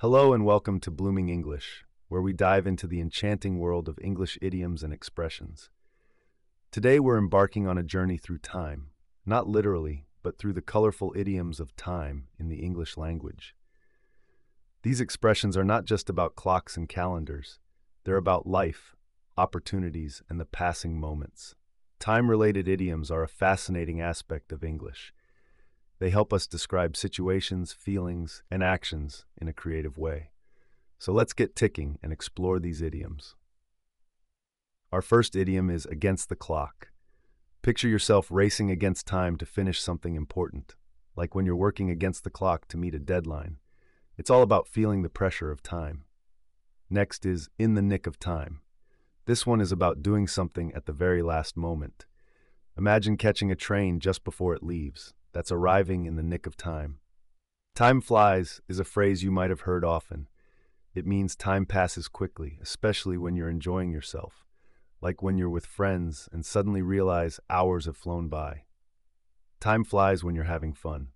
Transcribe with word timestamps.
Hello 0.00 0.34
and 0.34 0.44
welcome 0.44 0.78
to 0.80 0.90
Blooming 0.90 1.30
English, 1.30 1.86
where 2.08 2.20
we 2.20 2.34
dive 2.34 2.66
into 2.66 2.86
the 2.86 3.00
enchanting 3.00 3.58
world 3.58 3.88
of 3.88 3.98
English 4.02 4.36
idioms 4.42 4.82
and 4.82 4.92
expressions. 4.92 5.70
Today 6.70 7.00
we're 7.00 7.16
embarking 7.16 7.66
on 7.66 7.78
a 7.78 7.82
journey 7.82 8.18
through 8.18 8.40
time, 8.40 8.88
not 9.24 9.48
literally, 9.48 10.04
but 10.22 10.36
through 10.36 10.52
the 10.52 10.60
colorful 10.60 11.14
idioms 11.16 11.60
of 11.60 11.74
time 11.76 12.28
in 12.38 12.50
the 12.50 12.58
English 12.58 12.98
language. 12.98 13.56
These 14.82 15.00
expressions 15.00 15.56
are 15.56 15.64
not 15.64 15.86
just 15.86 16.10
about 16.10 16.36
clocks 16.36 16.76
and 16.76 16.86
calendars, 16.86 17.58
they're 18.04 18.18
about 18.18 18.46
life, 18.46 18.94
opportunities, 19.38 20.22
and 20.28 20.38
the 20.38 20.44
passing 20.44 21.00
moments. 21.00 21.54
Time 21.98 22.28
related 22.28 22.68
idioms 22.68 23.10
are 23.10 23.22
a 23.22 23.28
fascinating 23.28 24.02
aspect 24.02 24.52
of 24.52 24.62
English 24.62 25.14
they 25.98 26.10
help 26.10 26.32
us 26.32 26.46
describe 26.46 26.96
situations, 26.96 27.72
feelings, 27.72 28.42
and 28.50 28.62
actions 28.62 29.24
in 29.40 29.48
a 29.48 29.52
creative 29.52 29.96
way. 29.96 30.30
So 30.98 31.12
let's 31.12 31.32
get 31.32 31.56
ticking 31.56 31.98
and 32.02 32.12
explore 32.12 32.58
these 32.58 32.82
idioms. 32.82 33.34
Our 34.92 35.02
first 35.02 35.36
idiom 35.36 35.68
is 35.70 35.86
against 35.86 36.28
the 36.28 36.36
clock. 36.36 36.88
Picture 37.62 37.88
yourself 37.88 38.28
racing 38.30 38.70
against 38.70 39.06
time 39.06 39.36
to 39.38 39.46
finish 39.46 39.80
something 39.80 40.14
important, 40.14 40.74
like 41.16 41.34
when 41.34 41.44
you're 41.44 41.56
working 41.56 41.90
against 41.90 42.24
the 42.24 42.30
clock 42.30 42.68
to 42.68 42.76
meet 42.76 42.94
a 42.94 42.98
deadline. 42.98 43.56
It's 44.16 44.30
all 44.30 44.42
about 44.42 44.68
feeling 44.68 45.02
the 45.02 45.08
pressure 45.08 45.50
of 45.50 45.62
time. 45.62 46.04
Next 46.88 47.26
is 47.26 47.48
in 47.58 47.74
the 47.74 47.82
nick 47.82 48.06
of 48.06 48.18
time. 48.18 48.60
This 49.26 49.44
one 49.44 49.60
is 49.60 49.72
about 49.72 50.02
doing 50.02 50.28
something 50.28 50.72
at 50.74 50.86
the 50.86 50.92
very 50.92 51.20
last 51.20 51.56
moment. 51.56 52.06
Imagine 52.78 53.16
catching 53.16 53.50
a 53.50 53.56
train 53.56 53.98
just 53.98 54.22
before 54.22 54.54
it 54.54 54.62
leaves, 54.62 55.12
that's 55.36 55.52
arriving 55.52 56.06
in 56.06 56.16
the 56.16 56.22
nick 56.22 56.46
of 56.46 56.56
time. 56.56 56.96
Time 57.74 58.00
flies 58.00 58.62
is 58.70 58.78
a 58.78 58.84
phrase 58.84 59.22
you 59.22 59.30
might 59.30 59.50
have 59.50 59.60
heard 59.60 59.84
often. 59.84 60.28
It 60.94 61.06
means 61.06 61.36
time 61.36 61.66
passes 61.66 62.08
quickly, 62.08 62.58
especially 62.62 63.18
when 63.18 63.36
you're 63.36 63.50
enjoying 63.50 63.92
yourself, 63.92 64.46
like 65.02 65.22
when 65.22 65.36
you're 65.36 65.50
with 65.50 65.66
friends 65.66 66.26
and 66.32 66.42
suddenly 66.42 66.80
realize 66.80 67.38
hours 67.50 67.84
have 67.84 67.98
flown 67.98 68.28
by. 68.28 68.62
Time 69.60 69.84
flies 69.84 70.24
when 70.24 70.34
you're 70.34 70.44
having 70.44 70.72
fun. 70.72 71.08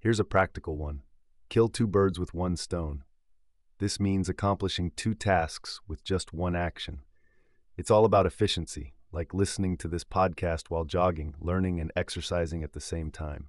Here's 0.00 0.18
a 0.18 0.24
practical 0.24 0.76
one 0.76 1.02
kill 1.48 1.68
two 1.68 1.86
birds 1.86 2.18
with 2.18 2.34
one 2.34 2.56
stone. 2.56 3.04
This 3.78 4.00
means 4.00 4.28
accomplishing 4.28 4.90
two 4.96 5.14
tasks 5.14 5.80
with 5.86 6.02
just 6.02 6.32
one 6.32 6.56
action. 6.56 7.02
It's 7.76 7.92
all 7.92 8.04
about 8.04 8.26
efficiency, 8.26 8.94
like 9.12 9.34
listening 9.34 9.76
to 9.76 9.88
this 9.88 10.04
podcast 10.04 10.64
while 10.68 10.84
jogging, 10.84 11.34
learning, 11.40 11.78
and 11.80 11.92
exercising 11.94 12.62
at 12.62 12.72
the 12.72 12.80
same 12.80 13.10
time. 13.10 13.48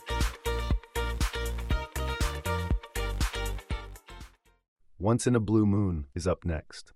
Once 5.01 5.25
in 5.25 5.35
a 5.35 5.39
blue 5.39 5.65
moon 5.65 6.05
is 6.13 6.27
up 6.27 6.45
next. 6.45 6.93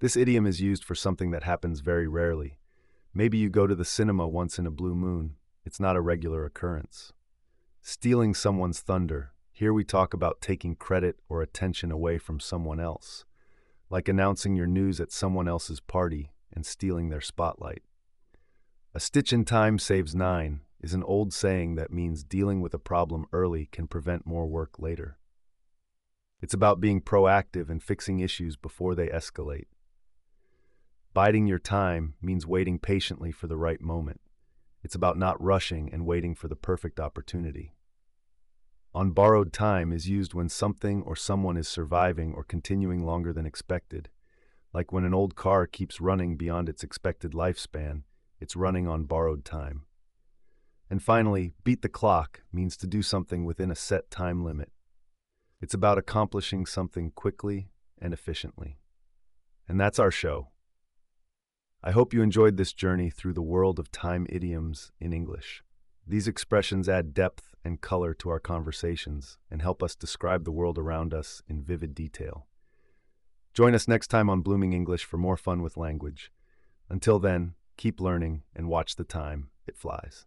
This 0.00 0.16
idiom 0.16 0.44
is 0.44 0.60
used 0.60 0.82
for 0.82 0.96
something 0.96 1.30
that 1.30 1.44
happens 1.44 1.78
very 1.78 2.08
rarely. 2.08 2.58
Maybe 3.14 3.38
you 3.38 3.48
go 3.48 3.64
to 3.68 3.76
the 3.76 3.84
cinema 3.84 4.26
once 4.26 4.58
in 4.58 4.66
a 4.66 4.72
blue 4.72 4.96
moon. 4.96 5.36
It's 5.64 5.78
not 5.78 5.94
a 5.94 6.00
regular 6.00 6.44
occurrence. 6.44 7.12
Stealing 7.80 8.34
someone's 8.34 8.80
thunder. 8.80 9.34
Here 9.52 9.72
we 9.72 9.84
talk 9.84 10.12
about 10.12 10.40
taking 10.40 10.74
credit 10.74 11.20
or 11.28 11.40
attention 11.40 11.92
away 11.92 12.18
from 12.18 12.40
someone 12.40 12.80
else, 12.80 13.24
like 13.88 14.08
announcing 14.08 14.56
your 14.56 14.66
news 14.66 15.00
at 15.00 15.12
someone 15.12 15.46
else's 15.46 15.78
party 15.78 16.32
and 16.52 16.66
stealing 16.66 17.08
their 17.08 17.20
spotlight. 17.20 17.82
A 18.96 18.98
stitch 18.98 19.32
in 19.32 19.44
time 19.44 19.78
saves 19.78 20.12
nine 20.12 20.62
is 20.80 20.92
an 20.92 21.04
old 21.04 21.32
saying 21.32 21.76
that 21.76 21.92
means 21.92 22.24
dealing 22.24 22.60
with 22.60 22.74
a 22.74 22.80
problem 22.80 23.26
early 23.32 23.66
can 23.70 23.86
prevent 23.86 24.26
more 24.26 24.48
work 24.48 24.80
later. 24.80 25.18
It's 26.40 26.54
about 26.54 26.80
being 26.80 27.00
proactive 27.00 27.68
and 27.68 27.82
fixing 27.82 28.20
issues 28.20 28.56
before 28.56 28.94
they 28.94 29.08
escalate. 29.08 29.66
Biding 31.12 31.46
your 31.46 31.58
time 31.58 32.14
means 32.22 32.46
waiting 32.46 32.78
patiently 32.78 33.32
for 33.32 33.48
the 33.48 33.56
right 33.56 33.80
moment. 33.80 34.20
It's 34.82 34.94
about 34.94 35.18
not 35.18 35.42
rushing 35.42 35.92
and 35.92 36.06
waiting 36.06 36.34
for 36.34 36.46
the 36.46 36.54
perfect 36.54 37.00
opportunity. 37.00 37.74
On 38.94 39.10
borrowed 39.10 39.52
time 39.52 39.92
is 39.92 40.08
used 40.08 40.32
when 40.32 40.48
something 40.48 41.02
or 41.02 41.16
someone 41.16 41.56
is 41.56 41.68
surviving 41.68 42.32
or 42.34 42.44
continuing 42.44 43.04
longer 43.04 43.32
than 43.32 43.46
expected, 43.46 44.08
like 44.72 44.92
when 44.92 45.04
an 45.04 45.14
old 45.14 45.34
car 45.34 45.66
keeps 45.66 46.00
running 46.00 46.36
beyond 46.36 46.68
its 46.68 46.84
expected 46.84 47.32
lifespan, 47.32 48.02
it's 48.40 48.56
running 48.56 48.86
on 48.86 49.04
borrowed 49.04 49.44
time. 49.44 49.86
And 50.88 51.02
finally, 51.02 51.52
beat 51.64 51.82
the 51.82 51.88
clock 51.88 52.42
means 52.52 52.76
to 52.78 52.86
do 52.86 53.02
something 53.02 53.44
within 53.44 53.70
a 53.70 53.76
set 53.76 54.10
time 54.10 54.44
limit. 54.44 54.70
It's 55.60 55.74
about 55.74 55.98
accomplishing 55.98 56.66
something 56.66 57.10
quickly 57.10 57.70
and 58.00 58.12
efficiently. 58.12 58.78
And 59.68 59.80
that's 59.80 59.98
our 59.98 60.10
show. 60.10 60.48
I 61.82 61.90
hope 61.90 62.12
you 62.12 62.22
enjoyed 62.22 62.56
this 62.56 62.72
journey 62.72 63.10
through 63.10 63.34
the 63.34 63.42
world 63.42 63.78
of 63.78 63.90
time 63.90 64.26
idioms 64.28 64.92
in 65.00 65.12
English. 65.12 65.62
These 66.06 66.26
expressions 66.26 66.88
add 66.88 67.14
depth 67.14 67.54
and 67.64 67.80
color 67.80 68.14
to 68.14 68.30
our 68.30 68.40
conversations 68.40 69.36
and 69.50 69.60
help 69.60 69.82
us 69.82 69.94
describe 69.94 70.44
the 70.44 70.52
world 70.52 70.78
around 70.78 71.12
us 71.12 71.42
in 71.48 71.62
vivid 71.62 71.94
detail. 71.94 72.46
Join 73.52 73.74
us 73.74 73.88
next 73.88 74.08
time 74.08 74.30
on 74.30 74.40
Blooming 74.40 74.72
English 74.72 75.04
for 75.04 75.18
more 75.18 75.36
fun 75.36 75.62
with 75.62 75.76
language. 75.76 76.32
Until 76.88 77.18
then, 77.18 77.54
keep 77.76 78.00
learning 78.00 78.42
and 78.54 78.68
watch 78.68 78.96
the 78.96 79.04
time 79.04 79.50
it 79.66 79.76
flies. 79.76 80.26